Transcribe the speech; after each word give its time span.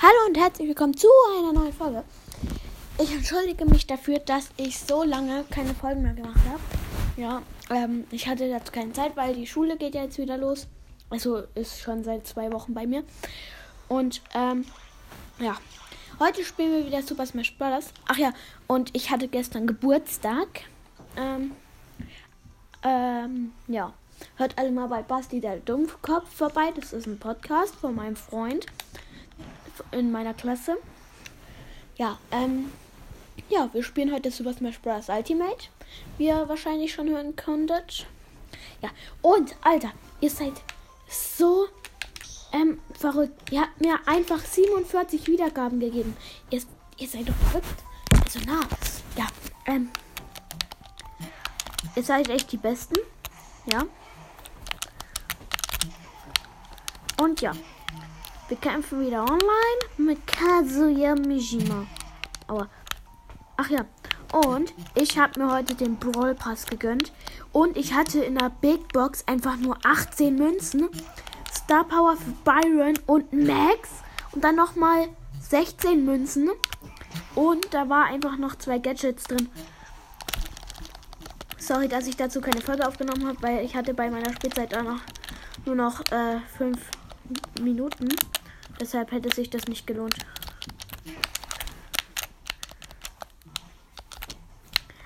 Hallo 0.00 0.28
und 0.28 0.38
herzlich 0.38 0.68
willkommen 0.68 0.96
zu 0.96 1.08
einer 1.36 1.52
neuen 1.52 1.72
Folge. 1.72 2.04
Ich 3.00 3.12
entschuldige 3.12 3.64
mich 3.64 3.84
dafür, 3.84 4.20
dass 4.20 4.48
ich 4.56 4.78
so 4.78 5.02
lange 5.02 5.44
keine 5.50 5.74
Folgen 5.74 6.02
mehr 6.02 6.14
gemacht 6.14 6.38
habe. 6.48 6.60
Ja, 7.16 7.42
ähm, 7.68 8.04
ich 8.12 8.28
hatte 8.28 8.48
dazu 8.48 8.70
keine 8.70 8.92
Zeit, 8.92 9.16
weil 9.16 9.34
die 9.34 9.48
Schule 9.48 9.76
geht 9.76 9.96
ja 9.96 10.04
jetzt 10.04 10.18
wieder 10.18 10.36
los. 10.36 10.68
Also 11.10 11.42
ist 11.56 11.80
schon 11.80 12.04
seit 12.04 12.28
zwei 12.28 12.52
Wochen 12.52 12.74
bei 12.74 12.86
mir. 12.86 13.02
Und 13.88 14.22
ähm, 14.36 14.66
ja, 15.40 15.56
heute 16.20 16.44
spielen 16.44 16.70
wir 16.74 16.86
wieder 16.86 17.02
Super 17.02 17.26
Smash 17.26 17.58
Bros. 17.58 17.92
Ach 18.06 18.18
ja, 18.18 18.32
und 18.68 18.94
ich 18.94 19.10
hatte 19.10 19.26
gestern 19.26 19.66
Geburtstag. 19.66 20.60
Ähm, 21.16 21.56
ähm, 22.84 23.52
ja. 23.66 23.92
Hört 24.36 24.58
alle 24.58 24.70
mal 24.70 24.86
bei 24.86 25.02
Basti 25.02 25.40
der 25.40 25.56
Dumpfkopf 25.56 26.32
vorbei. 26.32 26.72
Das 26.76 26.92
ist 26.92 27.06
ein 27.06 27.18
Podcast 27.18 27.74
von 27.74 27.96
meinem 27.96 28.16
Freund 28.16 28.66
in 29.92 30.12
meiner 30.12 30.34
Klasse. 30.34 30.76
Ja, 31.96 32.18
ähm, 32.30 32.70
ja, 33.48 33.68
wir 33.72 33.82
spielen 33.82 34.12
heute 34.12 34.30
Super 34.30 34.52
Smash 34.52 34.78
Bros. 34.80 35.08
Ultimate, 35.08 35.68
wie 36.16 36.26
ihr 36.26 36.48
wahrscheinlich 36.48 36.92
schon 36.92 37.08
hören 37.08 37.34
konntet. 37.36 38.06
Ja, 38.82 38.90
und 39.22 39.56
Alter, 39.62 39.92
ihr 40.20 40.30
seid 40.30 40.52
so 41.08 41.66
ähm, 42.52 42.80
verrückt. 42.98 43.50
Ihr 43.50 43.62
habt 43.62 43.80
mir 43.80 43.98
einfach 44.06 44.40
47 44.44 45.26
Wiedergaben 45.26 45.80
gegeben. 45.80 46.16
Ihr, 46.50 46.62
ihr 46.98 47.08
seid 47.08 47.28
doch 47.28 47.34
verrückt. 47.34 47.82
Also 48.24 48.40
na, 48.46 48.60
ja, 49.16 49.26
ähm, 49.66 49.90
ihr 51.96 52.02
seid 52.02 52.28
echt 52.28 52.52
die 52.52 52.56
Besten. 52.56 52.96
Ja. 53.66 53.84
Und 57.20 57.40
ja. 57.40 57.52
Wir 58.48 58.56
kämpfen 58.56 59.02
wieder 59.04 59.20
online 59.24 59.80
mit 59.98 60.26
Kazuya 60.26 61.14
Mishima. 61.14 61.86
Aua. 62.46 62.66
Ach 63.58 63.68
ja. 63.68 63.84
Und 64.32 64.72
ich 64.94 65.18
habe 65.18 65.38
mir 65.38 65.52
heute 65.52 65.74
den 65.74 65.96
Brawl 65.96 66.34
Pass 66.34 66.64
gegönnt. 66.64 67.12
Und 67.52 67.76
ich 67.76 67.92
hatte 67.92 68.20
in 68.20 68.36
der 68.36 68.48
Big 68.48 68.88
Box 68.94 69.22
einfach 69.26 69.56
nur 69.56 69.76
18 69.84 70.34
Münzen. 70.34 70.88
Star 71.54 71.84
Power 71.84 72.16
für 72.16 72.30
Byron 72.42 72.94
und 73.06 73.30
Max. 73.34 73.90
Und 74.32 74.42
dann 74.42 74.56
nochmal 74.56 75.08
16 75.42 76.06
Münzen. 76.06 76.48
Und 77.34 77.74
da 77.74 77.90
war 77.90 78.06
einfach 78.06 78.38
noch 78.38 78.54
zwei 78.54 78.78
Gadgets 78.78 79.24
drin. 79.24 79.50
Sorry, 81.58 81.86
dass 81.86 82.06
ich 82.06 82.16
dazu 82.16 82.40
keine 82.40 82.62
Folge 82.62 82.88
aufgenommen 82.88 83.26
habe, 83.26 83.42
weil 83.42 83.62
ich 83.62 83.76
hatte 83.76 83.92
bei 83.92 84.08
meiner 84.08 84.32
Spielzeit 84.32 84.74
auch 84.74 84.84
noch 84.84 85.00
nur 85.66 85.74
noch 85.74 86.00
äh, 86.10 86.40
5 86.56 86.78
Minuten. 87.60 88.08
Deshalb 88.80 89.12
hätte 89.12 89.34
sich 89.34 89.50
das 89.50 89.66
nicht 89.66 89.86
gelohnt. 89.86 90.14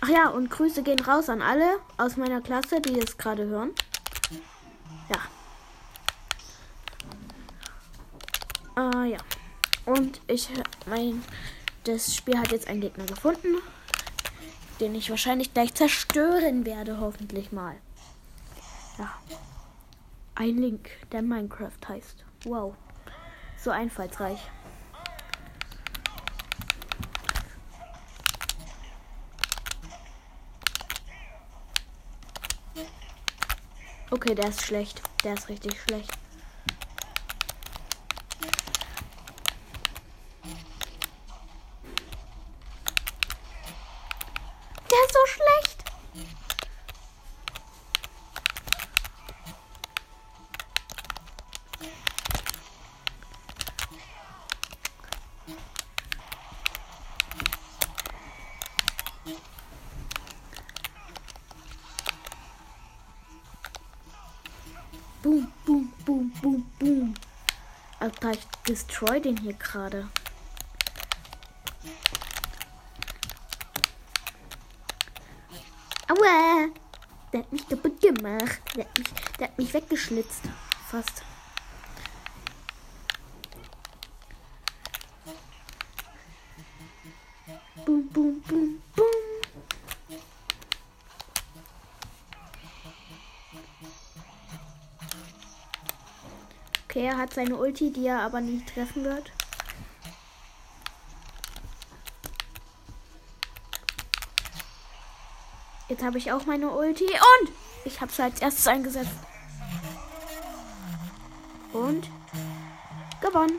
Ach 0.00 0.08
ja, 0.08 0.28
und 0.28 0.50
Grüße 0.50 0.82
gehen 0.82 1.00
raus 1.00 1.28
an 1.28 1.42
alle 1.42 1.80
aus 1.96 2.16
meiner 2.16 2.40
Klasse, 2.40 2.80
die 2.80 2.98
es 2.98 3.18
gerade 3.18 3.46
hören. 3.46 3.72
Ja. 8.76 9.02
Äh, 9.02 9.10
ja. 9.12 9.18
Und 9.84 10.20
ich 10.28 10.48
mein 10.86 11.22
das 11.86 12.16
Spiel 12.16 12.36
hat 12.36 12.50
jetzt 12.50 12.66
einen 12.66 12.80
Gegner 12.80 13.06
gefunden, 13.06 13.58
den 14.80 14.96
ich 14.96 15.08
wahrscheinlich 15.08 15.54
gleich 15.54 15.72
zerstören 15.72 16.66
werde, 16.66 16.98
hoffentlich 16.98 17.52
mal. 17.52 17.76
Ja. 18.98 19.14
Ein 20.34 20.56
Link, 20.58 20.90
der 21.12 21.22
Minecraft 21.22 21.88
heißt. 21.88 22.24
Wow. 22.42 22.74
So 23.66 23.72
einfallsreich. 23.72 24.38
Okay, 34.12 34.36
der 34.36 34.50
ist 34.50 34.62
schlecht. 34.62 35.02
Der 35.24 35.34
ist 35.34 35.48
richtig 35.48 35.82
schlecht. 35.82 36.12
Der 44.88 45.04
ist 45.04 45.12
so 45.12 45.26
schlecht. 45.26 45.75
Boom, 65.22 65.52
boom, 65.64 65.92
boom, 66.04 66.32
boom, 66.40 66.70
boom. 66.78 67.14
Alter, 67.98 68.30
ich 68.30 68.46
destroy 68.68 69.20
den 69.20 69.36
hier 69.38 69.54
gerade. 69.54 70.08
Aua! 76.08 76.68
Der 77.32 77.40
hat 77.40 77.52
mich 77.52 77.68
kaputt 77.68 78.00
gemacht. 78.00 78.60
Der 78.76 78.84
hat 78.84 78.98
mich, 78.98 79.08
der 79.40 79.48
hat 79.48 79.58
mich 79.58 79.74
weggeschlitzt. 79.74 80.42
Fast. 80.88 81.24
Boom, 87.84 88.08
boom, 88.10 88.40
boom, 88.42 88.82
Okay, 96.96 97.08
er 97.08 97.18
hat 97.18 97.34
seine 97.34 97.56
Ulti, 97.56 97.92
die 97.92 98.06
er 98.06 98.22
aber 98.22 98.40
nicht 98.40 98.72
treffen 98.72 99.04
wird. 99.04 99.30
Jetzt 105.90 106.02
habe 106.02 106.16
ich 106.16 106.32
auch 106.32 106.46
meine 106.46 106.70
Ulti 106.70 107.04
und 107.04 107.52
ich 107.84 108.00
habe 108.00 108.10
es 108.10 108.18
als 108.18 108.40
erstes 108.40 108.66
eingesetzt. 108.66 109.10
Und 111.74 112.08
gewonnen. 113.20 113.58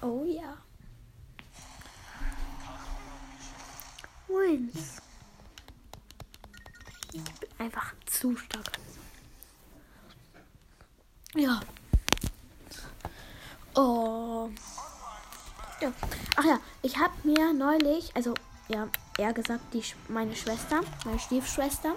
Oh 0.00 0.24
ja. 0.24 0.56
Wins. 4.28 5.02
Ich 7.12 7.22
bin 7.22 7.50
einfach 7.58 7.92
zu 8.06 8.34
stark. 8.34 8.78
Ja. 11.34 11.60
Oh. 13.74 14.50
Ja. 15.80 15.92
Ach 16.36 16.44
ja, 16.44 16.60
ich 16.82 16.98
habe 16.98 17.12
mir 17.24 17.52
neulich, 17.52 18.14
also 18.14 18.34
ja, 18.68 18.88
eher 19.18 19.32
gesagt, 19.32 19.74
die, 19.74 19.82
meine 20.08 20.34
Schwester, 20.36 20.80
meine 21.04 21.18
Stiefschwester, 21.18 21.94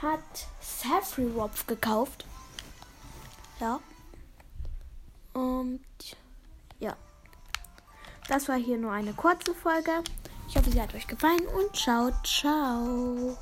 hat 0.00 0.46
Safri-Wopf 0.60 1.66
gekauft. 1.66 2.24
Ja. 3.60 3.80
Und 5.34 5.80
ja. 6.78 6.96
Das 8.28 8.48
war 8.48 8.56
hier 8.56 8.78
nur 8.78 8.92
eine 8.92 9.12
kurze 9.12 9.54
Folge. 9.54 10.02
Ich 10.48 10.56
hoffe, 10.56 10.70
sie 10.70 10.80
hat 10.80 10.94
euch 10.94 11.06
gefallen 11.06 11.46
und 11.48 11.76
ciao, 11.76 12.10
ciao. 12.24 13.36